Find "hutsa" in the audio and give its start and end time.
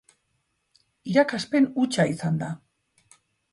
1.83-2.07